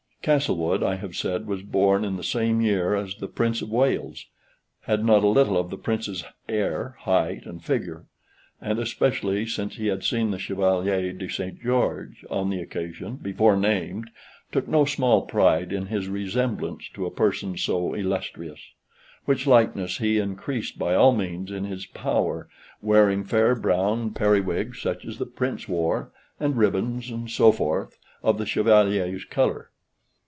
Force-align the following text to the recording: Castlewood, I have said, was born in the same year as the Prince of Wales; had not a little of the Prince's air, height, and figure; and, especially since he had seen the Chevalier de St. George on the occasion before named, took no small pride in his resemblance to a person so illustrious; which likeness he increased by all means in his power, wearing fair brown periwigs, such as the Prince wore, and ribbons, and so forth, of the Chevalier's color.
Castlewood, 0.23 0.83
I 0.83 0.97
have 0.97 1.15
said, 1.15 1.47
was 1.47 1.63
born 1.63 2.05
in 2.05 2.15
the 2.15 2.23
same 2.23 2.61
year 2.61 2.93
as 2.93 3.15
the 3.15 3.27
Prince 3.27 3.63
of 3.63 3.71
Wales; 3.71 4.27
had 4.81 5.03
not 5.03 5.23
a 5.23 5.27
little 5.27 5.57
of 5.57 5.71
the 5.71 5.79
Prince's 5.79 6.23
air, 6.47 6.93
height, 6.99 7.47
and 7.47 7.63
figure; 7.65 8.05
and, 8.61 8.77
especially 8.77 9.47
since 9.47 9.77
he 9.77 9.87
had 9.87 10.03
seen 10.03 10.29
the 10.29 10.37
Chevalier 10.37 11.11
de 11.11 11.27
St. 11.27 11.59
George 11.59 12.23
on 12.29 12.51
the 12.51 12.61
occasion 12.61 13.15
before 13.15 13.57
named, 13.57 14.11
took 14.51 14.67
no 14.67 14.85
small 14.85 15.23
pride 15.23 15.73
in 15.73 15.87
his 15.87 16.07
resemblance 16.07 16.87
to 16.89 17.07
a 17.07 17.09
person 17.09 17.57
so 17.57 17.95
illustrious; 17.95 18.59
which 19.25 19.47
likeness 19.47 19.97
he 19.97 20.19
increased 20.19 20.77
by 20.77 20.93
all 20.93 21.13
means 21.13 21.49
in 21.49 21.65
his 21.65 21.87
power, 21.87 22.47
wearing 22.83 23.23
fair 23.23 23.55
brown 23.55 24.11
periwigs, 24.13 24.79
such 24.79 25.03
as 25.03 25.17
the 25.17 25.25
Prince 25.25 25.67
wore, 25.67 26.11
and 26.39 26.57
ribbons, 26.57 27.09
and 27.09 27.31
so 27.31 27.51
forth, 27.51 27.97
of 28.21 28.37
the 28.37 28.45
Chevalier's 28.45 29.25
color. 29.25 29.69